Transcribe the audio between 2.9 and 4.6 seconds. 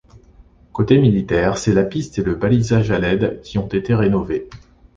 led, qui ont été rénovés.